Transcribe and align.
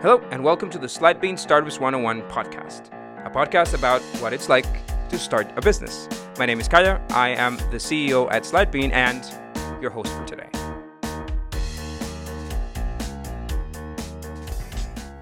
Hello, 0.00 0.20
and 0.30 0.44
welcome 0.44 0.70
to 0.70 0.78
the 0.78 0.86
Slidebean 0.86 1.36
Startups 1.36 1.80
101 1.80 2.22
podcast, 2.30 2.86
a 3.26 3.30
podcast 3.30 3.74
about 3.74 4.00
what 4.20 4.32
it's 4.32 4.48
like 4.48 4.64
to 5.08 5.18
start 5.18 5.50
a 5.56 5.60
business. 5.60 6.08
My 6.38 6.46
name 6.46 6.60
is 6.60 6.68
Caya. 6.68 7.02
I 7.10 7.30
am 7.30 7.56
the 7.72 7.78
CEO 7.78 8.30
at 8.30 8.44
Slidebean 8.44 8.92
and 8.92 9.24
your 9.82 9.90
host 9.90 10.12
for 10.12 10.24
today. 10.24 10.57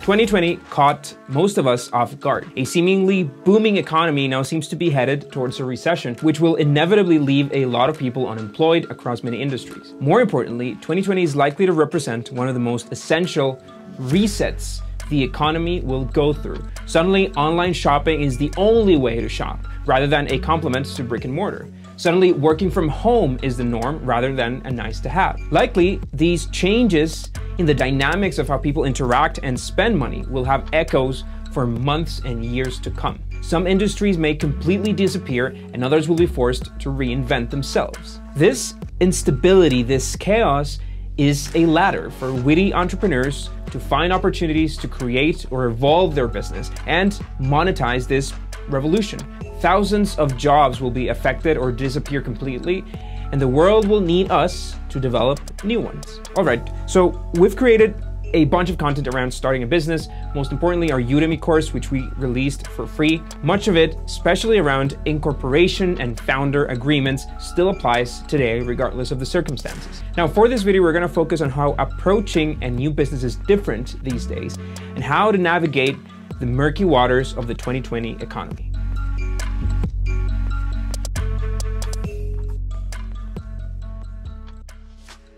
2020 0.06 0.58
caught 0.70 1.16
most 1.26 1.58
of 1.58 1.66
us 1.66 1.92
off 1.92 2.20
guard. 2.20 2.48
A 2.54 2.64
seemingly 2.64 3.24
booming 3.24 3.76
economy 3.76 4.28
now 4.28 4.40
seems 4.40 4.68
to 4.68 4.76
be 4.76 4.88
headed 4.88 5.32
towards 5.32 5.58
a 5.58 5.64
recession, 5.64 6.14
which 6.22 6.38
will 6.38 6.54
inevitably 6.54 7.18
leave 7.18 7.52
a 7.52 7.66
lot 7.66 7.90
of 7.90 7.98
people 7.98 8.28
unemployed 8.28 8.88
across 8.88 9.24
many 9.24 9.42
industries. 9.42 9.94
More 9.98 10.20
importantly, 10.20 10.74
2020 10.74 11.24
is 11.24 11.34
likely 11.34 11.66
to 11.66 11.72
represent 11.72 12.30
one 12.30 12.46
of 12.46 12.54
the 12.54 12.60
most 12.60 12.92
essential 12.92 13.60
resets 13.98 14.80
the 15.10 15.20
economy 15.20 15.80
will 15.80 16.04
go 16.04 16.32
through. 16.32 16.64
Suddenly, 16.86 17.32
online 17.32 17.72
shopping 17.72 18.22
is 18.22 18.38
the 18.38 18.52
only 18.56 18.96
way 18.96 19.20
to 19.20 19.28
shop, 19.28 19.66
rather 19.86 20.06
than 20.06 20.32
a 20.32 20.38
complement 20.38 20.86
to 20.86 21.02
brick 21.02 21.24
and 21.24 21.34
mortar. 21.34 21.66
Suddenly, 21.96 22.32
working 22.32 22.70
from 22.70 22.88
home 22.88 23.40
is 23.42 23.56
the 23.56 23.64
norm 23.64 23.98
rather 24.04 24.32
than 24.32 24.62
a 24.66 24.70
nice 24.70 25.00
to 25.00 25.08
have. 25.08 25.40
Likely, 25.50 26.00
these 26.12 26.46
changes 26.46 27.32
in 27.58 27.66
the 27.66 27.74
dynamics 27.74 28.38
of 28.38 28.48
how 28.48 28.58
people 28.58 28.84
interact 28.84 29.40
and 29.42 29.58
spend 29.58 29.96
money 29.98 30.24
will 30.28 30.44
have 30.44 30.68
echoes 30.72 31.24
for 31.52 31.66
months 31.66 32.20
and 32.24 32.44
years 32.44 32.78
to 32.80 32.90
come. 32.90 33.18
Some 33.40 33.66
industries 33.66 34.18
may 34.18 34.34
completely 34.34 34.92
disappear 34.92 35.56
and 35.72 35.84
others 35.84 36.08
will 36.08 36.16
be 36.16 36.26
forced 36.26 36.64
to 36.80 36.90
reinvent 36.90 37.50
themselves. 37.50 38.20
This 38.34 38.74
instability, 39.00 39.82
this 39.82 40.16
chaos, 40.16 40.78
is 41.16 41.54
a 41.54 41.64
ladder 41.64 42.10
for 42.10 42.32
witty 42.32 42.74
entrepreneurs 42.74 43.48
to 43.70 43.80
find 43.80 44.12
opportunities 44.12 44.76
to 44.76 44.88
create 44.88 45.46
or 45.50 45.66
evolve 45.66 46.14
their 46.14 46.28
business 46.28 46.70
and 46.86 47.12
monetize 47.40 48.06
this 48.06 48.34
revolution. 48.68 49.18
Thousands 49.60 50.16
of 50.18 50.36
jobs 50.36 50.80
will 50.80 50.90
be 50.90 51.08
affected 51.08 51.56
or 51.56 51.72
disappear 51.72 52.20
completely, 52.20 52.84
and 53.32 53.40
the 53.40 53.48
world 53.48 53.86
will 53.88 54.00
need 54.00 54.30
us 54.30 54.76
to 54.88 55.00
develop 55.00 55.40
new 55.64 55.80
ones. 55.80 56.20
All 56.36 56.44
right, 56.44 56.62
so 56.86 57.22
we've 57.34 57.56
created 57.56 57.94
a 58.34 58.44
bunch 58.44 58.70
of 58.70 58.78
content 58.78 59.08
around 59.08 59.32
starting 59.32 59.62
a 59.62 59.66
business, 59.66 60.08
most 60.34 60.52
importantly, 60.52 60.92
our 60.92 61.00
Udemy 61.00 61.40
course, 61.40 61.72
which 61.72 61.90
we 61.90 62.08
released 62.16 62.66
for 62.68 62.86
free. 62.86 63.22
Much 63.42 63.68
of 63.68 63.76
it, 63.76 63.96
especially 64.04 64.58
around 64.58 64.98
incorporation 65.04 66.00
and 66.00 66.20
founder 66.20 66.66
agreements, 66.66 67.24
still 67.38 67.70
applies 67.70 68.22
today, 68.22 68.60
regardless 68.60 69.10
of 69.10 69.18
the 69.18 69.26
circumstances. 69.26 70.02
Now, 70.16 70.26
for 70.26 70.48
this 70.48 70.62
video, 70.62 70.82
we're 70.82 70.92
to 70.92 71.08
focus 71.08 71.40
on 71.40 71.50
how 71.50 71.74
approaching 71.78 72.62
a 72.62 72.70
new 72.70 72.90
business 72.90 73.22
is 73.22 73.36
different 73.36 74.02
these 74.02 74.26
days 74.26 74.56
and 74.56 75.02
how 75.02 75.30
to 75.30 75.38
navigate 75.38 75.96
the 76.40 76.46
murky 76.46 76.84
waters 76.84 77.34
of 77.34 77.46
the 77.46 77.54
2020 77.54 78.12
economy. 78.20 78.65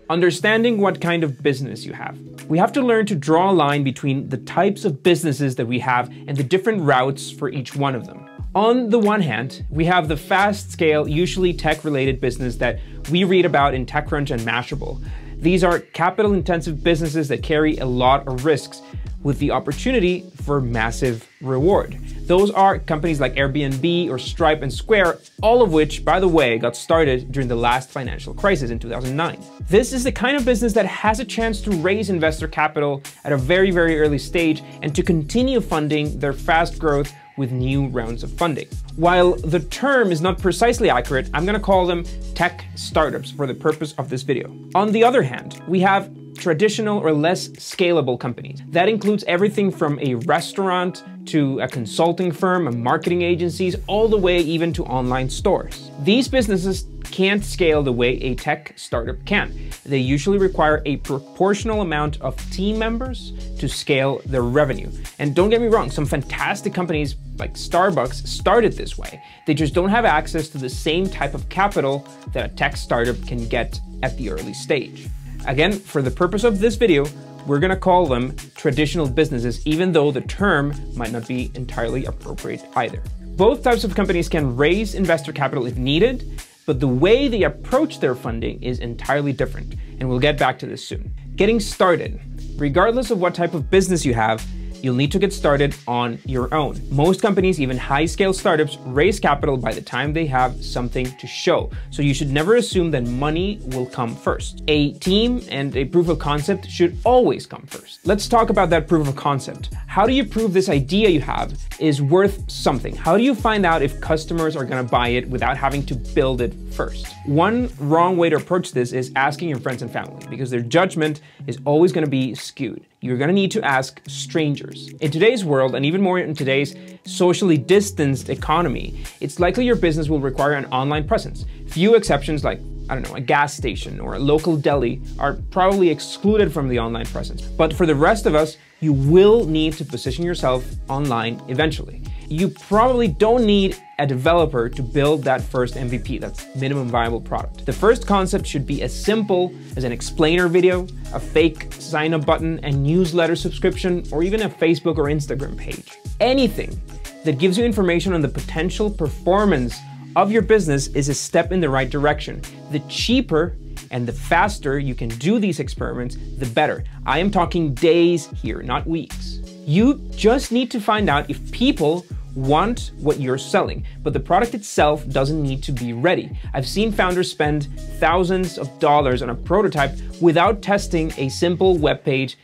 Understanding 0.09 0.79
what 0.79 0.99
kind 0.99 1.23
of 1.23 1.43
business 1.43 1.85
you 1.85 1.93
have. 1.93 2.17
We 2.45 2.57
have 2.57 2.71
to 2.73 2.81
learn 2.81 3.05
to 3.05 3.15
draw 3.15 3.51
a 3.51 3.53
line 3.53 3.83
between 3.83 4.27
the 4.29 4.37
types 4.37 4.83
of 4.83 5.03
businesses 5.03 5.55
that 5.57 5.67
we 5.67 5.77
have 5.79 6.09
and 6.27 6.35
the 6.35 6.43
different 6.43 6.81
routes 6.81 7.29
for 7.29 7.47
each 7.49 7.75
one 7.75 7.93
of 7.93 8.07
them. 8.07 8.27
On 8.55 8.89
the 8.89 8.97
one 8.97 9.21
hand, 9.21 9.63
we 9.69 9.85
have 9.85 10.07
the 10.07 10.17
fast 10.17 10.71
scale, 10.71 11.07
usually 11.07 11.53
tech 11.53 11.83
related 11.83 12.19
business 12.19 12.55
that 12.55 12.79
we 13.11 13.23
read 13.23 13.45
about 13.45 13.75
in 13.75 13.85
TechCrunch 13.85 14.31
and 14.31 14.41
Mashable. 14.41 14.99
These 15.37 15.63
are 15.63 15.77
capital 15.77 16.33
intensive 16.33 16.83
businesses 16.83 17.27
that 17.27 17.43
carry 17.43 17.77
a 17.77 17.85
lot 17.85 18.27
of 18.27 18.45
risks 18.45 18.81
with 19.23 19.39
the 19.39 19.51
opportunity 19.51 20.29
for 20.43 20.61
massive 20.61 21.27
reward. 21.41 21.97
Those 22.21 22.51
are 22.51 22.79
companies 22.79 23.19
like 23.19 23.35
Airbnb 23.35 24.09
or 24.09 24.17
Stripe 24.17 24.61
and 24.61 24.71
Square, 24.71 25.19
all 25.41 25.61
of 25.61 25.73
which, 25.73 26.05
by 26.05 26.19
the 26.19 26.27
way, 26.27 26.57
got 26.57 26.75
started 26.75 27.31
during 27.31 27.47
the 27.47 27.55
last 27.55 27.89
financial 27.89 28.33
crisis 28.33 28.71
in 28.71 28.79
2009. 28.79 29.41
This 29.67 29.93
is 29.93 30.03
the 30.03 30.11
kind 30.11 30.37
of 30.37 30.45
business 30.45 30.73
that 30.73 30.85
has 30.85 31.19
a 31.19 31.25
chance 31.25 31.61
to 31.61 31.71
raise 31.71 32.09
investor 32.09 32.47
capital 32.47 33.01
at 33.23 33.31
a 33.31 33.37
very, 33.37 33.71
very 33.71 33.99
early 33.99 34.19
stage 34.19 34.63
and 34.81 34.95
to 34.95 35.03
continue 35.03 35.59
funding 35.59 36.19
their 36.19 36.33
fast 36.33 36.79
growth 36.79 37.11
with 37.39 37.51
new 37.53 37.87
rounds 37.87 38.21
of 38.21 38.31
funding. 38.33 38.67
While 38.97 39.35
the 39.35 39.61
term 39.61 40.11
is 40.11 40.19
not 40.19 40.39
precisely 40.39 40.89
accurate, 40.89 41.29
I'm 41.33 41.45
gonna 41.45 41.59
call 41.59 41.87
them 41.87 42.03
tech 42.35 42.65
startups 42.75 43.31
for 43.31 43.47
the 43.47 43.53
purpose 43.53 43.93
of 43.93 44.09
this 44.09 44.23
video. 44.23 44.53
On 44.75 44.91
the 44.91 45.03
other 45.05 45.23
hand, 45.23 45.61
we 45.65 45.79
have 45.79 46.11
traditional 46.39 46.97
or 46.99 47.11
less 47.11 47.49
scalable 47.49 48.19
companies. 48.19 48.61
That 48.69 48.89
includes 48.89 49.23
everything 49.27 49.71
from 49.71 49.99
a 49.99 50.15
restaurant 50.15 51.03
to 51.27 51.59
a 51.59 51.67
consulting 51.67 52.31
firm, 52.31 52.67
a 52.67 52.71
marketing 52.71 53.21
agencies, 53.21 53.75
all 53.87 54.07
the 54.07 54.17
way 54.17 54.39
even 54.39 54.73
to 54.73 54.83
online 54.85 55.29
stores. 55.29 55.91
These 56.01 56.27
businesses 56.27 56.85
can't 57.11 57.43
scale 57.43 57.83
the 57.83 57.91
way 57.91 58.11
a 58.21 58.35
tech 58.35 58.73
startup 58.77 59.23
can. 59.25 59.53
They 59.85 59.97
usually 59.97 60.37
require 60.37 60.81
a 60.85 60.97
proportional 60.97 61.81
amount 61.81 62.21
of 62.21 62.35
team 62.51 62.79
members 62.79 63.33
to 63.59 63.67
scale 63.67 64.21
their 64.25 64.43
revenue. 64.43 64.91
And 65.19 65.35
don't 65.35 65.49
get 65.49 65.61
me 65.61 65.67
wrong, 65.67 65.91
some 65.91 66.05
fantastic 66.05 66.73
companies 66.73 67.15
like 67.37 67.53
Starbucks 67.53 68.27
started 68.27 68.73
this 68.73 68.97
way. 68.97 69.21
They 69.45 69.53
just 69.53 69.73
don't 69.73 69.89
have 69.89 70.05
access 70.05 70.49
to 70.49 70.57
the 70.57 70.69
same 70.69 71.09
type 71.09 71.33
of 71.33 71.47
capital 71.49 72.07
that 72.33 72.45
a 72.45 72.55
tech 72.55 72.77
startup 72.77 73.21
can 73.27 73.47
get 73.47 73.79
at 74.03 74.15
the 74.17 74.29
early 74.29 74.53
stage. 74.53 75.07
Again, 75.47 75.71
for 75.73 76.01
the 76.01 76.11
purpose 76.11 76.43
of 76.43 76.59
this 76.59 76.75
video, 76.75 77.05
we're 77.47 77.59
gonna 77.59 77.75
call 77.75 78.05
them 78.05 78.35
traditional 78.55 79.07
businesses, 79.07 79.65
even 79.65 79.91
though 79.91 80.11
the 80.11 80.21
term 80.21 80.73
might 80.95 81.11
not 81.11 81.27
be 81.27 81.51
entirely 81.55 82.05
appropriate 82.05 82.63
either. 82.75 83.01
Both 83.35 83.63
types 83.63 83.83
of 83.83 83.95
companies 83.95 84.27
can 84.27 84.55
raise 84.55 84.95
investor 84.95 85.31
capital 85.31 85.65
if 85.65 85.77
needed, 85.77 86.41
but 86.65 86.79
the 86.79 86.87
way 86.87 87.27
they 87.27 87.43
approach 87.43 87.99
their 87.99 88.13
funding 88.13 88.61
is 88.61 88.79
entirely 88.79 89.33
different, 89.33 89.75
and 89.99 90.07
we'll 90.07 90.19
get 90.19 90.37
back 90.37 90.59
to 90.59 90.67
this 90.67 90.85
soon. 90.85 91.11
Getting 91.35 91.59
started. 91.59 92.19
Regardless 92.57 93.09
of 93.09 93.19
what 93.19 93.33
type 93.33 93.53
of 93.53 93.71
business 93.71 94.05
you 94.05 94.13
have, 94.13 94.45
you'll 94.81 94.95
need 94.95 95.11
to 95.11 95.19
get 95.19 95.33
started 95.33 95.75
on 95.87 96.19
your 96.25 96.53
own. 96.53 96.81
Most 96.89 97.21
companies, 97.21 97.59
even 97.59 97.77
high 97.77 98.05
scale 98.05 98.33
startups, 98.33 98.77
raise 98.85 99.19
capital 99.19 99.57
by 99.57 99.71
the 99.73 99.81
time 99.81 100.13
they 100.13 100.25
have 100.25 100.63
something 100.63 101.05
to 101.17 101.27
show. 101.27 101.69
So 101.91 102.01
you 102.01 102.13
should 102.13 102.29
never 102.29 102.55
assume 102.55 102.91
that 102.91 103.05
money 103.05 103.59
will 103.67 103.85
come 103.85 104.15
first. 104.15 104.63
A 104.67 104.93
team 104.93 105.41
and 105.49 105.75
a 105.75 105.85
proof 105.85 106.09
of 106.09 106.19
concept 106.19 106.69
should 106.69 106.97
always 107.03 107.45
come 107.45 107.65
first. 107.67 108.05
Let's 108.05 108.27
talk 108.27 108.49
about 108.49 108.69
that 108.69 108.87
proof 108.87 109.07
of 109.07 109.15
concept. 109.15 109.69
How 109.87 110.05
do 110.05 110.13
you 110.13 110.25
prove 110.25 110.53
this 110.53 110.69
idea 110.69 111.09
you 111.09 111.21
have 111.21 111.57
is 111.79 112.01
worth 112.01 112.49
something? 112.49 112.95
How 112.95 113.17
do 113.17 113.23
you 113.23 113.35
find 113.35 113.65
out 113.65 113.81
if 113.81 113.99
customers 114.01 114.55
are 114.55 114.65
gonna 114.65 114.83
buy 114.83 115.09
it 115.09 115.29
without 115.29 115.57
having 115.57 115.85
to 115.87 115.95
build 115.95 116.41
it 116.41 116.53
first? 116.71 117.07
One 117.25 117.69
wrong 117.79 118.17
way 118.17 118.29
to 118.29 118.35
approach 118.35 118.71
this 118.71 118.93
is 118.93 119.11
asking 119.15 119.49
your 119.49 119.59
friends 119.59 119.81
and 119.81 119.91
family 119.91 120.25
because 120.29 120.49
their 120.49 120.61
judgment 120.61 121.21
is 121.47 121.57
always 121.65 121.91
gonna 121.91 122.07
be 122.07 122.35
skewed. 122.35 122.85
You're 123.01 123.17
gonna 123.17 123.31
need 123.31 123.51
to 123.51 123.63
ask 123.63 124.01
strangers. 124.07 124.89
In 124.99 125.09
today's 125.09 125.45
world, 125.45 125.73
and 125.73 125.85
even 125.85 126.01
more 126.01 126.19
in 126.19 126.35
today's 126.35 126.75
socially 127.05 127.57
distanced 127.57 128.29
economy, 128.29 129.03
it's 129.21 129.39
likely 129.39 129.63
your 129.63 129.77
business 129.77 130.09
will 130.09 130.19
require 130.19 130.53
an 130.53 130.65
online 130.65 131.07
presence. 131.07 131.45
Few 131.67 131.95
exceptions 131.95 132.43
like 132.43 132.59
I 132.89 132.95
don't 132.95 133.07
know, 133.07 133.15
a 133.15 133.21
gas 133.21 133.55
station 133.55 133.99
or 133.99 134.15
a 134.15 134.19
local 134.19 134.57
deli 134.57 134.99
are 135.17 135.37
probably 135.51 135.89
excluded 135.89 136.51
from 136.51 136.67
the 136.67 136.79
online 136.79 137.05
presence. 137.05 137.43
But 137.43 137.71
for 137.71 137.85
the 137.85 137.95
rest 137.95 138.25
of 138.25 138.35
us, 138.35 138.57
you 138.79 138.93
will 138.93 139.45
need 139.45 139.73
to 139.73 139.85
position 139.85 140.23
yourself 140.23 140.65
online 140.89 141.41
eventually. 141.47 142.01
You 142.29 142.49
probably 142.49 143.07
don't 143.07 143.45
need 143.45 143.77
a 143.97 144.05
developer 144.07 144.69
to 144.69 144.83
build 144.83 145.23
that 145.23 145.41
first 145.41 145.75
MVP, 145.75 146.21
that's 146.21 146.45
minimum 146.55 146.87
viable 146.87 147.19
product. 147.19 147.65
The 147.65 147.73
first 147.73 148.07
concept 148.07 148.45
should 148.45 148.65
be 148.65 148.81
as 148.83 148.97
simple 148.97 149.53
as 149.75 149.83
an 149.83 149.91
explainer 149.91 150.47
video, 150.47 150.87
a 151.13 151.19
fake 151.19 151.73
sign 151.73 152.13
up 152.13 152.25
button, 152.25 152.59
a 152.63 152.71
newsletter 152.71 153.35
subscription, 153.35 154.03
or 154.11 154.23
even 154.23 154.43
a 154.43 154.49
Facebook 154.49 154.97
or 154.97 155.05
Instagram 155.05 155.57
page. 155.57 155.97
Anything 156.19 156.79
that 157.25 157.37
gives 157.37 157.57
you 157.57 157.65
information 157.65 158.13
on 158.13 158.21
the 158.21 158.29
potential 158.29 158.89
performance 158.89 159.77
of 160.15 160.31
your 160.31 160.41
business 160.41 160.87
is 160.87 161.09
a 161.09 161.13
step 161.13 161.51
in 161.51 161.59
the 161.59 161.69
right 161.69 161.89
direction. 161.89 162.41
The 162.71 162.79
cheaper 162.81 163.55
and 163.91 164.07
the 164.07 164.13
faster 164.13 164.79
you 164.79 164.95
can 164.95 165.09
do 165.09 165.39
these 165.39 165.59
experiments, 165.59 166.17
the 166.37 166.45
better. 166.47 166.83
I 167.05 167.19
am 167.19 167.31
talking 167.31 167.73
days 167.73 168.27
here, 168.41 168.61
not 168.61 168.87
weeks. 168.87 169.39
You 169.65 169.95
just 170.11 170.51
need 170.51 170.71
to 170.71 170.79
find 170.79 171.09
out 171.09 171.29
if 171.29 171.51
people 171.51 172.05
want 172.35 172.91
what 172.97 173.19
you're 173.19 173.37
selling, 173.37 173.85
but 174.03 174.13
the 174.13 174.19
product 174.19 174.53
itself 174.53 175.07
doesn't 175.09 175.41
need 175.41 175.63
to 175.63 175.71
be 175.71 175.93
ready. 175.93 176.29
I've 176.53 176.67
seen 176.67 176.91
founders 176.91 177.29
spend 177.29 177.67
thousands 177.99 178.57
of 178.57 178.79
dollars 178.79 179.21
on 179.21 179.29
a 179.29 179.35
prototype 179.35 179.91
without 180.21 180.61
testing 180.61 181.11
a 181.17 181.29
simple 181.29 181.77
web 181.77 182.03
page 182.03 182.37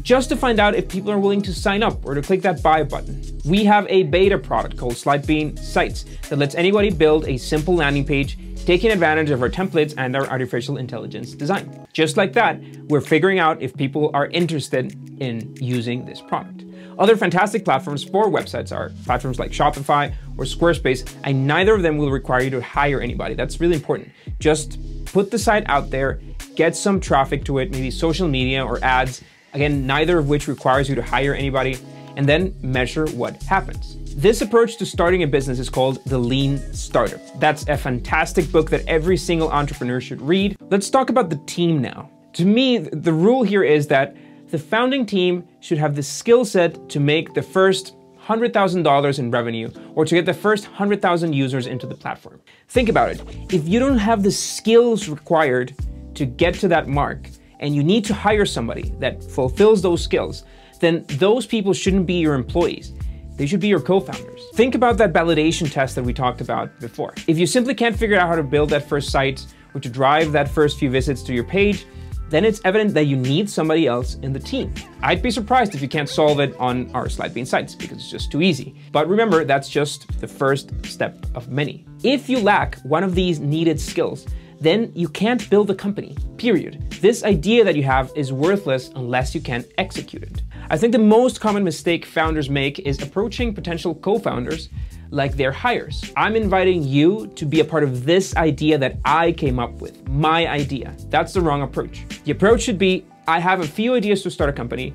just 0.00 0.30
to 0.30 0.36
find 0.36 0.58
out 0.58 0.74
if 0.74 0.88
people 0.88 1.10
are 1.10 1.18
willing 1.18 1.42
to 1.42 1.52
sign 1.52 1.82
up 1.82 2.04
or 2.06 2.14
to 2.14 2.22
click 2.22 2.40
that 2.42 2.62
buy 2.62 2.82
button. 2.82 3.22
We 3.44 3.64
have 3.64 3.86
a 3.88 4.04
beta 4.04 4.38
product 4.38 4.78
called 4.78 4.94
Slidebean 4.94 5.58
Sites 5.58 6.04
that 6.28 6.38
lets 6.38 6.54
anybody 6.54 6.90
build 6.90 7.28
a 7.28 7.36
simple 7.36 7.74
landing 7.74 8.04
page 8.04 8.38
taking 8.64 8.90
advantage 8.90 9.30
of 9.30 9.42
our 9.42 9.48
templates 9.48 9.94
and 9.96 10.16
our 10.16 10.26
artificial 10.26 10.76
intelligence 10.76 11.32
design. 11.32 11.86
Just 11.92 12.16
like 12.16 12.32
that, 12.34 12.60
we're 12.88 13.00
figuring 13.00 13.38
out 13.38 13.60
if 13.60 13.76
people 13.76 14.10
are 14.14 14.26
interested 14.26 14.96
in 15.20 15.54
using 15.56 16.04
this 16.04 16.20
product. 16.20 16.64
Other 16.98 17.16
fantastic 17.16 17.64
platforms 17.64 18.04
for 18.04 18.26
websites 18.26 18.70
are 18.70 18.92
platforms 19.04 19.38
like 19.38 19.50
Shopify 19.50 20.14
or 20.36 20.44
Squarespace, 20.44 21.10
and 21.24 21.46
neither 21.46 21.74
of 21.74 21.82
them 21.82 21.96
will 21.96 22.10
require 22.10 22.42
you 22.42 22.50
to 22.50 22.60
hire 22.60 23.00
anybody. 23.00 23.34
That's 23.34 23.60
really 23.60 23.76
important. 23.76 24.10
Just 24.38 24.78
put 25.06 25.30
the 25.30 25.38
site 25.38 25.68
out 25.68 25.90
there, 25.90 26.20
get 26.54 26.76
some 26.76 27.00
traffic 27.00 27.44
to 27.46 27.58
it, 27.58 27.70
maybe 27.70 27.90
social 27.90 28.28
media 28.28 28.64
or 28.64 28.82
ads. 28.84 29.22
Again, 29.54 29.86
neither 29.86 30.18
of 30.18 30.28
which 30.28 30.48
requires 30.48 30.88
you 30.88 30.94
to 30.94 31.02
hire 31.02 31.34
anybody, 31.34 31.78
and 32.16 32.28
then 32.28 32.54
measure 32.60 33.06
what 33.08 33.42
happens. 33.42 33.96
This 34.16 34.42
approach 34.42 34.76
to 34.76 34.84
starting 34.84 35.22
a 35.22 35.26
business 35.26 35.58
is 35.58 35.70
called 35.70 36.04
The 36.04 36.18
Lean 36.18 36.58
Startup. 36.74 37.20
That's 37.40 37.66
a 37.66 37.78
fantastic 37.78 38.52
book 38.52 38.68
that 38.68 38.86
every 38.86 39.16
single 39.16 39.50
entrepreneur 39.50 40.02
should 40.02 40.20
read. 40.20 40.56
Let's 40.70 40.90
talk 40.90 41.08
about 41.08 41.30
the 41.30 41.40
team 41.46 41.80
now. 41.80 42.10
To 42.34 42.44
me, 42.44 42.78
the 42.78 43.12
rule 43.12 43.42
here 43.42 43.62
is 43.62 43.86
that 43.88 44.14
the 44.48 44.58
founding 44.58 45.06
team 45.06 45.48
should 45.60 45.78
have 45.78 45.96
the 45.96 46.02
skill 46.02 46.44
set 46.44 46.90
to 46.90 47.00
make 47.00 47.32
the 47.32 47.42
first 47.42 47.96
$100,000 48.22 49.18
in 49.18 49.30
revenue 49.30 49.70
or 49.94 50.04
to 50.04 50.14
get 50.14 50.26
the 50.26 50.34
first 50.34 50.66
100,000 50.66 51.32
users 51.32 51.66
into 51.66 51.86
the 51.86 51.94
platform. 51.94 52.38
Think 52.68 52.90
about 52.90 53.10
it. 53.10 53.22
If 53.50 53.66
you 53.66 53.80
don't 53.80 53.98
have 53.98 54.22
the 54.22 54.30
skills 54.30 55.08
required 55.08 55.74
to 56.14 56.26
get 56.26 56.54
to 56.56 56.68
that 56.68 56.86
mark 56.86 57.28
and 57.60 57.74
you 57.74 57.82
need 57.82 58.04
to 58.04 58.14
hire 58.14 58.44
somebody 58.44 58.92
that 58.98 59.24
fulfills 59.24 59.80
those 59.80 60.04
skills, 60.04 60.44
then 60.80 61.06
those 61.08 61.46
people 61.46 61.72
shouldn't 61.72 62.06
be 62.06 62.14
your 62.14 62.34
employees. 62.34 62.92
They 63.36 63.46
should 63.46 63.60
be 63.60 63.68
your 63.68 63.80
co-founders. 63.80 64.42
Think 64.54 64.74
about 64.74 64.98
that 64.98 65.12
validation 65.12 65.70
test 65.70 65.94
that 65.94 66.04
we 66.04 66.12
talked 66.12 66.40
about 66.40 66.78
before. 66.80 67.14
If 67.26 67.38
you 67.38 67.46
simply 67.46 67.74
can't 67.74 67.96
figure 67.96 68.18
out 68.18 68.28
how 68.28 68.36
to 68.36 68.42
build 68.42 68.70
that 68.70 68.88
first 68.88 69.10
site 69.10 69.46
or 69.74 69.80
to 69.80 69.88
drive 69.88 70.32
that 70.32 70.48
first 70.48 70.78
few 70.78 70.90
visits 70.90 71.22
to 71.22 71.32
your 71.32 71.44
page, 71.44 71.86
then 72.28 72.44
it's 72.46 72.62
evident 72.64 72.94
that 72.94 73.04
you 73.04 73.16
need 73.16 73.48
somebody 73.48 73.86
else 73.86 74.14
in 74.22 74.32
the 74.32 74.40
team. 74.40 74.72
I'd 75.02 75.20
be 75.20 75.30
surprised 75.30 75.74
if 75.74 75.82
you 75.82 75.88
can't 75.88 76.08
solve 76.08 76.40
it 76.40 76.56
on 76.58 76.90
our 76.94 77.06
Slidebean 77.06 77.46
sites 77.46 77.74
because 77.74 77.98
it's 77.98 78.10
just 78.10 78.32
too 78.32 78.40
easy. 78.40 78.74
But 78.90 79.06
remember, 79.06 79.44
that's 79.44 79.68
just 79.68 80.18
the 80.18 80.26
first 80.26 80.72
step 80.86 81.26
of 81.34 81.50
many. 81.50 81.84
If 82.02 82.30
you 82.30 82.40
lack 82.40 82.78
one 82.84 83.04
of 83.04 83.14
these 83.14 83.38
needed 83.38 83.78
skills, 83.78 84.26
then 84.60 84.92
you 84.94 85.08
can't 85.08 85.50
build 85.50 85.70
a 85.70 85.74
company, 85.74 86.16
period. 86.38 86.90
This 87.02 87.22
idea 87.24 87.64
that 87.64 87.76
you 87.76 87.82
have 87.82 88.12
is 88.14 88.32
worthless 88.32 88.90
unless 88.94 89.34
you 89.34 89.40
can 89.40 89.64
execute 89.76 90.22
it. 90.22 90.42
I 90.72 90.78
think 90.78 90.92
the 90.92 90.98
most 90.98 91.38
common 91.38 91.64
mistake 91.64 92.06
founders 92.06 92.48
make 92.48 92.78
is 92.78 93.02
approaching 93.02 93.52
potential 93.52 93.94
co-founders 93.94 94.70
like 95.10 95.36
their 95.36 95.52
hires. 95.52 96.02
I'm 96.16 96.34
inviting 96.34 96.82
you 96.82 97.26
to 97.34 97.44
be 97.44 97.60
a 97.60 97.64
part 97.64 97.84
of 97.84 98.06
this 98.06 98.34
idea 98.36 98.78
that 98.78 98.96
I 99.04 99.32
came 99.32 99.58
up 99.58 99.82
with, 99.82 100.08
my 100.08 100.46
idea. 100.46 100.96
That's 101.10 101.34
the 101.34 101.42
wrong 101.42 101.60
approach. 101.60 102.06
The 102.24 102.30
approach 102.30 102.62
should 102.62 102.78
be 102.78 103.04
I 103.28 103.38
have 103.38 103.60
a 103.60 103.66
few 103.66 103.92
ideas 103.92 104.22
to 104.22 104.30
start 104.30 104.48
a 104.48 104.52
company. 104.54 104.94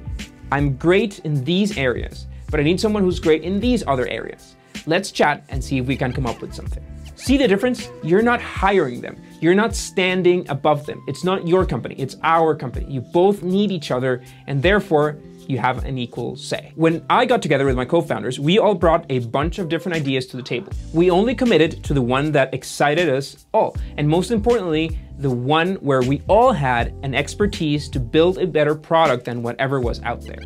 I'm 0.52 0.76
great 0.78 1.20
in 1.20 1.44
these 1.44 1.78
areas, 1.78 2.26
but 2.50 2.60
I 2.60 2.64
need 2.64 2.80
someone 2.80 3.04
who's 3.04 3.20
great 3.20 3.44
in 3.44 3.60
these 3.60 3.84
other 3.86 4.08
areas. 4.08 4.56
Let's 4.88 5.12
chat 5.12 5.44
and 5.50 5.64
see 5.64 5.78
if 5.78 5.86
we 5.86 5.96
can 5.96 6.12
come 6.12 6.26
up 6.26 6.42
with 6.42 6.56
something. 6.56 6.84
See 7.18 7.38
the 7.38 7.48
difference? 7.48 7.92
You're 8.02 8.24
not 8.24 8.42
hiring 8.42 9.00
them. 9.00 9.22
You're 9.42 9.54
not 9.54 9.76
standing 9.76 10.50
above 10.50 10.88
them. 10.88 11.04
It's 11.08 11.24
not 11.24 11.48
your 11.48 11.68
company, 11.68 11.94
it's 12.00 12.18
our 12.24 12.56
company. 12.56 12.92
You 12.92 13.02
both 13.02 13.44
need 13.44 13.72
each 13.72 13.92
other, 13.92 14.24
and 14.48 14.64
therefore, 14.64 15.20
you 15.50 15.58
have 15.60 15.86
an 15.86 15.98
equal 15.98 16.36
say. 16.36 16.72
When 16.76 17.06
I 17.10 17.26
got 17.26 17.42
together 17.42 17.66
with 17.66 17.76
my 17.76 17.86
co-founders, 17.86 18.40
we 18.40 18.60
all 18.60 18.76
brought 18.76 19.06
a 19.10 19.20
bunch 19.20 19.60
of 19.60 19.70
different 19.70 19.96
ideas 19.96 20.28
to 20.28 20.38
the 20.38 20.44
table. 20.44 20.72
We 20.94 21.10
only 21.10 21.36
committed 21.36 21.84
to 21.84 21.94
the 21.94 22.02
one 22.02 22.32
that 22.34 22.54
excited 22.54 23.10
us 23.10 23.46
all, 23.54 23.76
and 23.98 24.08
most 24.08 24.32
importantly, 24.32 25.00
the 25.20 25.32
one 25.32 25.76
where 25.76 26.02
we 26.02 26.22
all 26.28 26.52
had 26.52 26.94
an 27.04 27.16
expertise 27.16 27.90
to 27.90 28.00
build 28.00 28.38
a 28.38 28.48
better 28.48 28.76
product 28.76 29.26
than 29.26 29.42
whatever 29.42 29.80
was 29.80 30.02
out 30.04 30.22
there. 30.22 30.42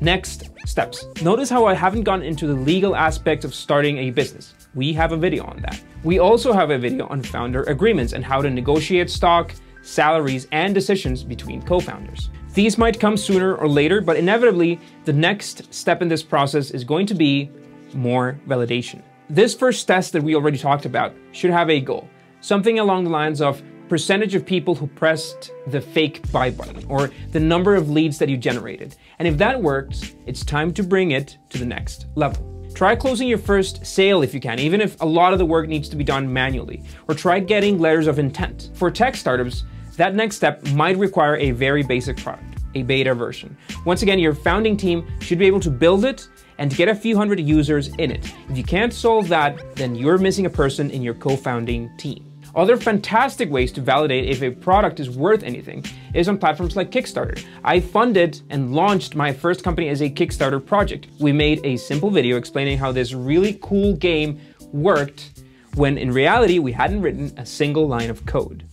Next, 0.00 0.50
steps. 0.66 1.06
Notice 1.22 1.50
how 1.50 1.66
I 1.66 1.74
haven't 1.74 2.02
gone 2.02 2.22
into 2.22 2.46
the 2.46 2.54
legal 2.54 2.96
aspect 2.96 3.44
of 3.44 3.54
starting 3.54 3.98
a 3.98 4.10
business. 4.10 4.54
We 4.74 4.92
have 4.94 5.12
a 5.12 5.16
video 5.16 5.44
on 5.44 5.60
that. 5.60 5.80
We 6.02 6.18
also 6.18 6.52
have 6.52 6.70
a 6.70 6.78
video 6.78 7.06
on 7.06 7.22
founder 7.22 7.62
agreements 7.64 8.12
and 8.12 8.24
how 8.24 8.42
to 8.42 8.50
negotiate 8.50 9.10
stock, 9.10 9.54
salaries, 9.82 10.46
and 10.52 10.74
decisions 10.74 11.22
between 11.22 11.62
co-founders. 11.62 12.30
These 12.54 12.78
might 12.78 13.00
come 13.00 13.16
sooner 13.16 13.56
or 13.56 13.68
later, 13.68 14.00
but 14.00 14.16
inevitably, 14.16 14.78
the 15.04 15.12
next 15.12 15.74
step 15.74 16.00
in 16.02 16.08
this 16.08 16.22
process 16.22 16.70
is 16.70 16.84
going 16.84 17.04
to 17.06 17.14
be 17.14 17.50
more 17.92 18.38
validation. 18.46 19.02
This 19.28 19.56
first 19.56 19.84
test 19.88 20.12
that 20.12 20.22
we 20.22 20.36
already 20.36 20.58
talked 20.58 20.86
about 20.86 21.12
should 21.32 21.50
have 21.50 21.68
a 21.68 21.80
goal, 21.80 22.08
something 22.40 22.78
along 22.78 23.04
the 23.04 23.10
lines 23.10 23.40
of 23.40 23.60
percentage 23.88 24.36
of 24.36 24.46
people 24.46 24.76
who 24.76 24.86
pressed 24.86 25.50
the 25.66 25.80
fake 25.80 26.30
buy 26.30 26.50
button 26.50 26.84
or 26.88 27.10
the 27.32 27.40
number 27.40 27.74
of 27.74 27.90
leads 27.90 28.18
that 28.18 28.28
you 28.28 28.36
generated. 28.36 28.94
And 29.18 29.26
if 29.26 29.36
that 29.38 29.60
works, 29.60 30.14
it's 30.26 30.44
time 30.44 30.72
to 30.74 30.84
bring 30.84 31.10
it 31.10 31.38
to 31.48 31.58
the 31.58 31.66
next 31.66 32.06
level. 32.14 32.50
Try 32.72 32.94
closing 32.94 33.26
your 33.26 33.38
first 33.38 33.84
sale 33.84 34.22
if 34.22 34.32
you 34.32 34.38
can, 34.38 34.60
even 34.60 34.80
if 34.80 35.00
a 35.00 35.06
lot 35.06 35.32
of 35.32 35.40
the 35.40 35.46
work 35.46 35.68
needs 35.68 35.88
to 35.88 35.96
be 35.96 36.04
done 36.04 36.32
manually, 36.32 36.84
or 37.08 37.14
try 37.14 37.40
getting 37.40 37.80
letters 37.80 38.06
of 38.06 38.20
intent. 38.20 38.70
For 38.74 38.92
tech 38.92 39.16
startups, 39.16 39.64
that 39.96 40.14
next 40.14 40.36
step 40.36 40.66
might 40.68 40.96
require 40.96 41.36
a 41.36 41.52
very 41.52 41.82
basic 41.82 42.16
product, 42.16 42.60
a 42.74 42.82
beta 42.82 43.14
version. 43.14 43.56
Once 43.84 44.02
again, 44.02 44.18
your 44.18 44.34
founding 44.34 44.76
team 44.76 45.06
should 45.20 45.38
be 45.38 45.46
able 45.46 45.60
to 45.60 45.70
build 45.70 46.04
it 46.04 46.28
and 46.58 46.74
get 46.74 46.88
a 46.88 46.94
few 46.94 47.16
hundred 47.16 47.40
users 47.40 47.88
in 47.98 48.10
it. 48.10 48.32
If 48.48 48.56
you 48.56 48.64
can't 48.64 48.92
solve 48.92 49.28
that, 49.28 49.76
then 49.76 49.94
you're 49.94 50.18
missing 50.18 50.46
a 50.46 50.50
person 50.50 50.90
in 50.90 51.02
your 51.02 51.14
co-founding 51.14 51.96
team. 51.96 52.30
Other 52.54 52.76
fantastic 52.76 53.50
ways 53.50 53.72
to 53.72 53.80
validate 53.80 54.28
if 54.28 54.40
a 54.42 54.50
product 54.50 55.00
is 55.00 55.10
worth 55.10 55.42
anything 55.42 55.84
is 56.14 56.28
on 56.28 56.38
platforms 56.38 56.76
like 56.76 56.92
Kickstarter. 56.92 57.44
I 57.64 57.80
funded 57.80 58.42
and 58.50 58.72
launched 58.72 59.16
my 59.16 59.32
first 59.32 59.64
company 59.64 59.88
as 59.88 60.02
a 60.02 60.08
Kickstarter 60.08 60.64
project. 60.64 61.08
We 61.18 61.32
made 61.32 61.60
a 61.64 61.76
simple 61.76 62.10
video 62.10 62.36
explaining 62.36 62.78
how 62.78 62.92
this 62.92 63.12
really 63.12 63.58
cool 63.60 63.94
game 63.96 64.40
worked 64.72 65.42
when 65.74 65.98
in 65.98 66.12
reality 66.12 66.60
we 66.60 66.70
hadn't 66.70 67.02
written 67.02 67.32
a 67.36 67.44
single 67.44 67.88
line 67.88 68.08
of 68.08 68.24
code. 68.24 68.64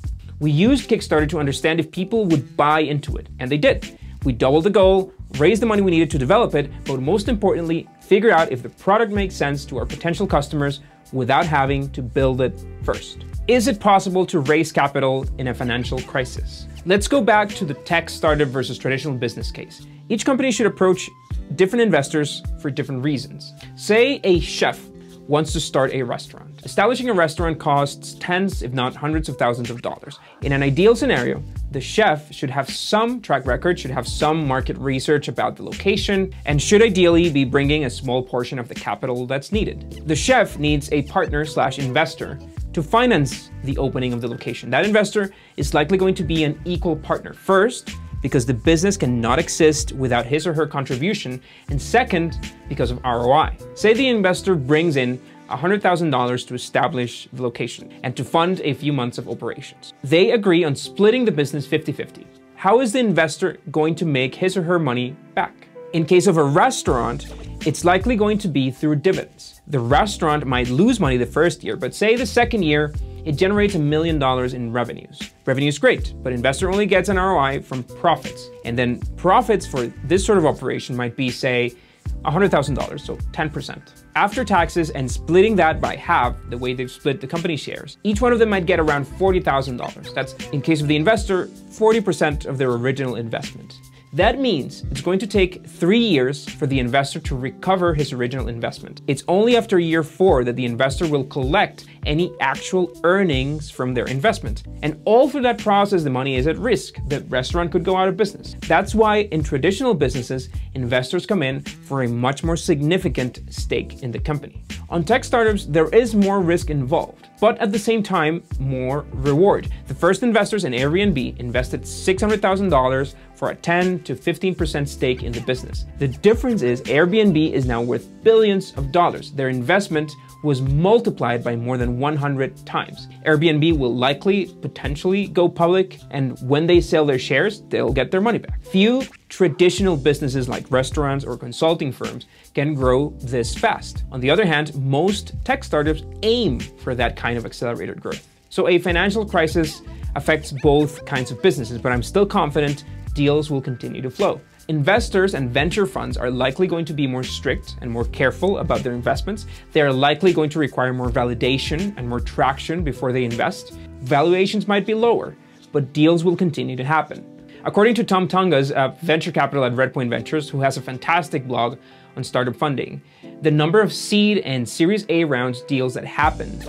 We 0.42 0.50
used 0.50 0.90
Kickstarter 0.90 1.30
to 1.30 1.40
understand 1.40 1.80
if 1.80 1.92
people 1.92 2.26
would 2.26 2.58
buy 2.58 2.80
into 2.80 3.16
it, 3.16 3.28
and 3.38 3.52
they 3.52 3.60
did. 3.60 3.96
We 4.24 4.34
doubled 4.34 4.64
the 4.64 4.72
goal, 4.72 5.14
raised 5.38 5.62
the 5.62 5.68
money 5.68 5.84
we 5.84 5.92
needed 5.92 6.10
to 6.10 6.18
develop 6.18 6.56
it, 6.56 6.72
but 6.86 7.00
most 7.00 7.30
importantly, 7.30 7.88
figure 8.02 8.32
out 8.32 8.52
if 8.52 8.64
the 8.64 8.70
product 8.70 9.12
makes 9.12 9.36
sense 9.36 9.66
to 9.66 9.78
our 9.78 9.86
potential 9.86 10.26
customers 10.26 10.80
without 11.14 11.46
having 11.46 11.92
to 11.92 12.02
build 12.02 12.42
it 12.42 12.60
first. 12.82 13.24
Is 13.48 13.68
it 13.68 13.80
possible 13.80 14.26
to 14.26 14.40
raise 14.40 14.72
capital 14.72 15.28
in 15.38 15.50
a 15.50 15.54
financial 15.54 16.02
crisis? 16.02 16.66
Let's 16.88 17.08
go 17.08 17.22
back 17.22 17.50
to 17.50 17.64
the 17.64 17.76
tech 17.76 18.10
startup 18.10 18.48
versus 18.48 18.80
traditional 18.80 19.14
business 19.14 19.52
case. 19.52 19.86
Each 20.10 20.26
company 20.26 20.52
should 20.52 20.66
approach 20.66 21.08
different 21.56 21.84
investors 21.84 22.42
for 22.60 22.72
different 22.72 23.04
reasons. 23.04 23.54
Say 23.76 24.20
a 24.24 24.40
chef 24.40 24.91
wants 25.32 25.54
to 25.54 25.62
start 25.62 25.94
a 25.94 26.04
restaurant. 26.04 26.60
Establishing 26.66 27.10
a 27.10 27.14
restaurant 27.14 27.58
costs 27.58 28.18
tens, 28.20 28.62
if 28.62 28.74
not 28.74 28.94
hundreds 28.94 29.30
of 29.30 29.38
thousands 29.38 29.70
of 29.70 29.82
dollars. 29.82 30.20
In 30.42 30.52
an 30.52 30.62
ideal 30.62 30.94
scenario, 30.94 31.42
the 31.72 31.80
chef 31.80 32.34
should 32.34 32.50
have 32.50 32.70
some 32.70 33.22
track 33.22 33.46
record, 33.46 33.80
should 33.80 33.92
have 33.92 34.06
some 34.06 34.46
market 34.46 34.78
research 34.78 35.30
about 35.30 35.56
the 35.56 35.64
location, 35.64 36.34
and 36.46 36.62
should 36.62 36.82
ideally 36.82 37.30
be 37.30 37.46
bringing 37.46 37.86
a 37.86 37.90
small 37.90 38.22
portion 38.22 38.60
of 38.60 38.68
the 38.68 38.76
capital 38.76 39.26
that's 39.26 39.54
needed. 39.54 40.04
The 40.06 40.18
chef 40.18 40.60
needs 40.60 40.92
a 40.92 41.04
partner 41.04 41.46
slash 41.46 41.80
investor 41.80 42.38
to 42.74 42.84
finance 42.84 43.52
the 43.64 43.78
opening 43.78 44.12
of 44.12 44.20
the 44.20 44.28
location. 44.28 44.70
That 44.70 44.84
investor 44.84 45.34
is 45.56 45.74
likely 45.74 45.98
going 45.98 46.16
to 46.16 46.26
be 46.26 46.44
an 46.44 46.60
equal 46.66 46.98
partner. 46.98 47.32
First, 47.32 47.92
because 48.22 48.46
the 48.46 48.54
business 48.54 48.98
cannot 48.98 49.40
exist 49.40 49.92
without 49.94 50.26
his 50.26 50.48
or 50.48 50.54
her 50.54 50.68
contribution, 50.68 51.42
and 51.70 51.82
second, 51.82 52.54
because 52.70 52.92
of 52.92 53.04
ROI. 53.04 53.56
Say 53.76 53.94
the 53.94 54.08
investor 54.08 54.56
brings 54.56 54.96
in 54.96 55.20
$100,000 55.50 56.48
to 56.48 56.54
establish 56.54 57.28
the 57.34 57.44
location 57.44 57.92
and 58.04 58.16
to 58.16 58.24
fund 58.24 58.62
a 58.64 58.74
few 58.74 58.94
months 58.94 59.18
of 59.18 59.28
operations. 59.28 59.94
They 60.04 60.32
agree 60.32 60.64
on 60.64 60.76
splitting 60.76 61.26
the 61.26 61.32
business 61.32 61.68
50 61.68 61.92
50. 61.92 62.28
How 62.56 62.80
is 62.80 62.94
the 62.94 63.00
investor 63.00 63.58
going 63.72 63.96
to 63.96 64.06
make 64.06 64.36
his 64.36 64.56
or 64.56 64.64
her 64.64 64.80
money 64.80 65.16
back? 65.34 65.61
In 65.94 66.06
case 66.06 66.28
of 66.28 66.38
a 66.38 66.44
restaurant, 66.44 67.28
it's 67.66 67.84
likely 67.84 68.16
going 68.16 68.38
to 68.38 68.48
be 68.48 68.72
through 68.72 68.96
dividends. 68.96 69.62
The 69.68 69.80
restaurant 69.80 70.46
might 70.46 70.70
lose 70.70 71.02
money 71.02 71.18
the 71.18 71.26
first 71.26 71.66
year, 71.66 71.76
but 71.76 71.94
say 71.94 72.16
the 72.16 72.26
second 72.26 72.64
year, 72.64 72.94
it 73.26 73.34
generates 73.34 73.76
a 73.76 73.80
million 73.80 74.18
dollars 74.18 74.54
in 74.54 74.72
revenues. 74.72 75.20
Revenue 75.46 75.68
is 75.68 75.78
great, 75.78 76.14
but 76.24 76.32
investor 76.32 76.72
only 76.72 76.86
gets 76.86 77.10
an 77.10 77.18
ROI 77.18 77.64
from 77.64 77.84
profits. 77.84 78.50
And 78.64 78.80
then 78.80 79.00
profits 79.18 79.66
for 79.66 79.88
this 80.06 80.26
sort 80.26 80.38
of 80.38 80.46
operation 80.46 80.96
might 80.96 81.18
be, 81.18 81.30
say, 81.30 81.76
$100,000, 82.24 83.00
so 83.00 83.18
10%. 83.18 84.04
After 84.16 84.46
taxes 84.46 84.92
and 84.92 85.12
splitting 85.12 85.58
that 85.58 85.82
by 85.82 85.98
half, 85.98 86.36
the 86.50 86.58
way 86.58 86.74
they've 86.74 86.90
split 86.90 87.20
the 87.20 87.28
company 87.28 87.58
shares, 87.58 87.98
each 88.06 88.22
one 88.22 88.32
of 88.32 88.40
them 88.40 88.50
might 88.50 88.66
get 88.66 88.80
around 88.80 89.06
$40,000. 89.06 90.14
That's, 90.14 90.34
in 90.54 90.62
case 90.62 90.82
of 90.82 90.88
the 90.88 90.96
investor, 90.96 91.48
40% 91.48 92.46
of 92.46 92.58
their 92.58 92.72
original 92.72 93.18
investment. 93.18 93.76
That 94.14 94.42
means 94.42 94.84
it's 94.92 95.00
going 95.00 95.20
to 95.20 95.28
take 95.28 95.66
three 95.66 96.06
years 96.06 96.44
for 96.44 96.68
the 96.68 96.80
investor 96.80 97.18
to 97.22 97.36
recover 97.36 97.94
his 97.94 98.12
original 98.12 98.50
investment. 98.50 99.00
It's 99.08 99.24
only 99.30 99.56
after 99.56 99.80
year 99.80 100.04
four 100.04 100.44
that 100.44 100.58
the 100.58 100.66
investor 100.66 101.08
will 101.08 101.24
collect 101.24 101.86
any 102.06 102.34
actual 102.42 102.92
earnings 103.06 103.72
from 103.72 103.94
their 103.94 104.08
investment. 104.08 104.64
And 104.82 105.00
all 105.06 105.30
through 105.30 105.44
that 105.44 105.60
process, 105.60 106.04
the 106.04 106.10
money 106.10 106.36
is 106.36 106.46
at 106.48 106.58
risk. 106.58 106.96
The 107.08 107.22
restaurant 107.22 107.72
could 107.72 107.86
go 107.86 107.96
out 107.96 108.10
of 108.10 108.18
business. 108.18 108.58
That's 108.68 108.94
why 108.94 109.30
in 109.32 109.44
traditional 109.44 109.94
businesses, 109.94 110.50
investors 110.74 111.26
come 111.26 111.42
in 111.42 111.62
for 111.62 112.04
a 112.04 112.08
much 112.10 112.44
more 112.44 112.58
significant 112.58 113.40
stake 113.50 114.04
in 114.04 114.12
the 114.12 114.20
company. 114.20 114.62
On 114.90 115.06
tech 115.06 115.24
startups, 115.24 115.68
there 115.68 115.88
is 115.90 116.16
more 116.16 116.42
risk 116.42 116.70
involved, 116.70 117.21
but 117.42 117.58
at 117.58 117.72
the 117.72 117.80
same 117.80 118.04
time, 118.04 118.44
more 118.60 119.04
reward. 119.12 119.68
The 119.88 119.96
first 119.96 120.22
investors 120.22 120.64
in 120.64 120.74
Airbnb 120.74 121.38
invested 121.40 121.82
$600,000 121.82 123.16
for 123.34 123.50
a 123.50 123.56
10 123.56 124.04
to 124.04 124.16
15% 124.16 124.88
stake 124.88 125.24
in 125.24 125.32
the 125.32 125.42
business. 125.42 125.86
The 125.98 126.08
difference 126.08 126.62
is 126.62 126.84
Airbnb 126.84 127.52
is 127.52 127.66
now 127.66 127.82
worth 127.82 128.08
billions 128.24 128.74
of 128.78 128.92
dollars. 128.92 129.32
Their 129.32 129.50
investment 129.50 130.12
was 130.44 130.62
multiplied 130.62 131.44
by 131.44 131.56
more 131.56 131.78
than 131.78 132.00
100 132.00 132.66
times. 132.66 133.08
Airbnb 133.26 133.78
will 133.78 133.96
likely 133.96 134.48
potentially 134.62 135.28
go 135.28 135.48
public, 135.48 136.00
and 136.10 136.40
when 136.42 136.68
they 136.68 136.82
sell 136.82 137.06
their 137.06 137.20
shares, 137.20 137.62
they'll 137.70 137.94
get 137.94 138.12
their 138.12 138.22
money 138.22 138.40
back. 138.40 138.64
Few 138.64 139.04
traditional 139.30 139.96
businesses 139.96 140.50
like 140.50 140.70
restaurants 140.72 141.24
or 141.24 141.38
consulting 141.38 141.92
firms 141.92 142.26
can 142.54 142.74
grow 142.74 143.10
this 143.22 143.56
fast. 143.56 144.04
On 144.12 144.20
the 144.20 144.30
other 144.30 144.46
hand, 144.46 144.76
most 144.76 145.34
tech 145.46 145.64
startups 145.64 146.04
aim 146.24 146.60
for 146.60 146.96
that 146.96 147.16
kind 147.16 147.38
of 147.38 147.46
accelerated 147.46 148.02
growth. 148.02 148.28
So 148.50 148.68
a 148.68 148.80
financial 148.80 149.26
crisis 149.26 149.82
affects 150.16 150.52
both 150.52 151.06
kinds 151.06 151.32
of 151.32 151.42
businesses, 151.42 151.78
but 151.78 151.92
I'm 151.92 152.04
still 152.04 152.26
confident 152.26 152.84
deals 153.14 153.50
will 153.50 153.62
continue 153.62 154.02
to 154.02 154.10
flow. 154.10 154.42
Investors 154.68 155.34
and 155.34 155.50
venture 155.50 155.88
funds 155.88 156.18
are 156.18 156.30
likely 156.30 156.68
going 156.68 156.86
to 156.86 156.94
be 156.94 157.08
more 157.08 157.24
strict 157.24 157.76
and 157.82 157.90
more 157.90 158.06
careful 158.06 158.60
about 158.60 158.84
their 158.84 158.94
investments. 158.94 159.48
They 159.72 159.82
are 159.82 159.92
likely 159.92 160.34
going 160.34 160.50
to 160.52 160.60
require 160.60 160.94
more 160.94 161.10
validation 161.10 161.94
and 161.98 162.08
more 162.08 162.20
traction 162.20 162.84
before 162.84 163.12
they 163.12 163.26
invest. 163.26 163.74
Valuations 164.02 164.68
might 164.68 164.86
be 164.86 164.94
lower, 164.94 165.36
but 165.72 165.94
deals 165.94 166.24
will 166.24 166.36
continue 166.36 166.76
to 166.76 166.84
happen. 166.84 167.31
According 167.64 167.94
to 167.96 168.04
Tom 168.04 168.28
Tunguz, 168.28 168.72
a 168.72 168.98
venture 169.04 169.32
capital 169.32 169.64
at 169.64 169.74
Redpoint 169.74 170.10
Ventures, 170.10 170.50
who 170.50 170.62
has 170.62 170.78
a 170.78 170.82
fantastic 170.82 171.48
blog 171.48 171.78
on 172.18 172.24
startup 172.24 172.56
funding, 172.56 173.04
the 173.42 173.52
number 173.52 173.82
of 173.82 173.94
seed 173.94 174.40
and 174.40 174.68
Series 174.68 175.06
A 175.10 175.26
rounds 175.26 175.62
deals 175.62 175.94
that 175.94 176.04
happened 176.04 176.66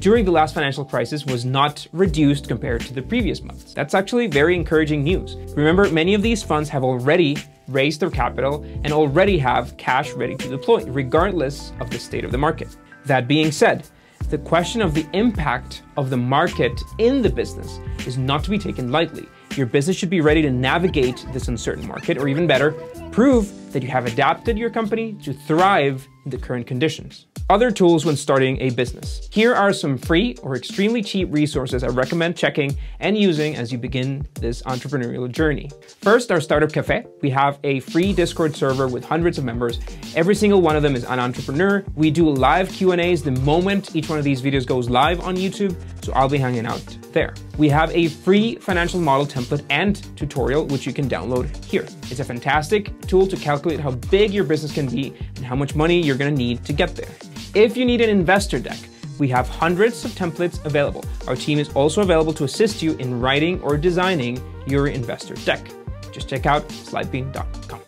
during 0.00 0.24
the 0.24 0.30
last 0.30 0.54
financial 0.54 0.82
crisis 0.82 1.26
was 1.26 1.44
not 1.44 1.86
reduced 1.92 2.48
compared 2.48 2.80
to 2.80 2.94
the 2.94 3.02
previous 3.02 3.42
months. 3.42 3.74
That's 3.74 3.92
actually 3.92 4.28
very 4.28 4.54
encouraging 4.54 5.04
news. 5.04 5.36
Remember, 5.54 5.90
many 5.90 6.14
of 6.14 6.22
these 6.22 6.42
funds 6.42 6.70
have 6.70 6.84
already 6.84 7.36
raised 7.68 8.00
their 8.00 8.10
capital 8.10 8.64
and 8.82 8.94
already 8.94 9.36
have 9.36 9.76
cash 9.76 10.12
ready 10.12 10.36
to 10.36 10.48
deploy, 10.48 10.86
regardless 10.86 11.72
of 11.80 11.90
the 11.90 11.98
state 11.98 12.24
of 12.24 12.32
the 12.32 12.38
market. 12.38 12.74
That 13.04 13.28
being 13.28 13.52
said, 13.52 13.86
the 14.30 14.38
question 14.38 14.80
of 14.80 14.94
the 14.94 15.06
impact 15.12 15.82
of 15.98 16.08
the 16.08 16.16
market 16.16 16.80
in 16.96 17.20
the 17.20 17.28
business 17.28 17.78
is 18.06 18.16
not 18.16 18.42
to 18.44 18.50
be 18.50 18.58
taken 18.58 18.90
lightly. 18.90 19.28
Your 19.56 19.66
business 19.66 19.96
should 19.96 20.10
be 20.10 20.20
ready 20.20 20.42
to 20.42 20.50
navigate 20.50 21.26
this 21.32 21.48
uncertain 21.48 21.86
market, 21.86 22.18
or 22.18 22.28
even 22.28 22.46
better, 22.46 22.72
prove 23.10 23.72
that 23.72 23.82
you 23.82 23.88
have 23.88 24.06
adapted 24.06 24.56
your 24.56 24.70
company 24.70 25.14
to 25.22 25.32
thrive 25.32 26.06
in 26.24 26.30
the 26.30 26.38
current 26.38 26.66
conditions. 26.66 27.26
Other 27.48 27.72
tools 27.72 28.04
when 28.04 28.16
starting 28.16 28.60
a 28.60 28.70
business. 28.70 29.28
Here 29.32 29.52
are 29.52 29.72
some 29.72 29.98
free 29.98 30.36
or 30.40 30.54
extremely 30.54 31.02
cheap 31.02 31.32
resources 31.32 31.82
I 31.82 31.88
recommend 31.88 32.36
checking 32.36 32.76
and 33.00 33.18
using 33.18 33.56
as 33.56 33.72
you 33.72 33.78
begin 33.78 34.24
this 34.34 34.62
entrepreneurial 34.62 35.28
journey. 35.28 35.68
First, 36.00 36.30
our 36.30 36.40
Startup 36.40 36.72
Cafe. 36.72 37.06
We 37.22 37.30
have 37.30 37.58
a 37.64 37.80
free 37.80 38.12
Discord 38.12 38.54
server 38.54 38.86
with 38.86 39.04
hundreds 39.04 39.36
of 39.36 39.44
members. 39.44 39.80
Every 40.14 40.36
single 40.36 40.60
one 40.60 40.76
of 40.76 40.84
them 40.84 40.94
is 40.94 41.04
an 41.04 41.18
entrepreneur. 41.18 41.84
We 41.96 42.12
do 42.12 42.28
live 42.28 42.68
Q&As 42.68 43.24
the 43.24 43.32
moment 43.32 43.96
each 43.96 44.08
one 44.08 44.18
of 44.18 44.24
these 44.24 44.42
videos 44.42 44.64
goes 44.64 44.88
live 44.88 45.18
on 45.20 45.36
YouTube, 45.36 45.74
so 46.10 46.16
I'll 46.16 46.28
be 46.28 46.38
hanging 46.38 46.66
out 46.66 46.84
there. 47.12 47.34
We 47.56 47.68
have 47.68 47.90
a 47.94 48.08
free 48.08 48.56
financial 48.56 49.00
model 49.00 49.26
template 49.26 49.64
and 49.70 49.94
tutorial 50.16 50.66
which 50.66 50.86
you 50.86 50.92
can 50.92 51.08
download 51.08 51.64
here. 51.64 51.86
It's 52.10 52.20
a 52.20 52.24
fantastic 52.24 53.00
tool 53.02 53.26
to 53.28 53.36
calculate 53.36 53.80
how 53.80 53.92
big 53.92 54.32
your 54.32 54.44
business 54.44 54.72
can 54.72 54.88
be 54.88 55.14
and 55.36 55.44
how 55.44 55.54
much 55.54 55.74
money 55.74 56.00
you're 56.00 56.16
to 56.16 56.30
need 56.30 56.64
to 56.64 56.72
get 56.72 56.96
there. 56.96 57.10
If 57.54 57.76
you 57.76 57.84
need 57.84 58.00
an 58.00 58.10
investor 58.10 58.58
deck, 58.58 58.78
we 59.18 59.28
have 59.28 59.48
hundreds 59.48 60.04
of 60.04 60.12
templates 60.12 60.64
available. 60.64 61.04
Our 61.28 61.36
team 61.36 61.58
is 61.58 61.68
also 61.74 62.02
available 62.02 62.32
to 62.34 62.44
assist 62.44 62.82
you 62.82 62.96
in 62.96 63.20
writing 63.20 63.60
or 63.62 63.76
designing 63.76 64.42
your 64.66 64.88
investor 64.88 65.34
deck. 65.44 65.64
Just 66.12 66.28
check 66.28 66.46
out 66.46 66.66
slidebean.com. 66.68 67.80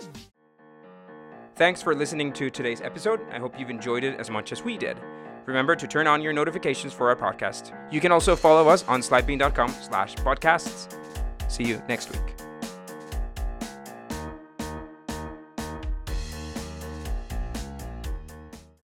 Thanks 1.56 1.82
for 1.82 1.94
listening 1.94 2.32
to 2.34 2.50
today's 2.50 2.80
episode. 2.80 3.20
I 3.30 3.38
hope 3.38 3.58
you've 3.58 3.70
enjoyed 3.70 4.04
it 4.04 4.18
as 4.18 4.30
much 4.30 4.52
as 4.52 4.62
we 4.62 4.76
did. 4.76 4.96
Remember 5.46 5.74
to 5.76 5.86
turn 5.86 6.06
on 6.06 6.22
your 6.22 6.32
notifications 6.32 6.92
for 6.92 7.08
our 7.08 7.16
podcast. 7.16 7.72
You 7.92 8.00
can 8.00 8.12
also 8.12 8.36
follow 8.36 8.68
us 8.68 8.86
on 8.88 9.00
slidebean.com 9.00 9.68
slash 9.70 10.14
podcasts. 10.16 10.94
See 11.50 11.64
you 11.64 11.82
next 11.88 12.10
week. 12.10 12.41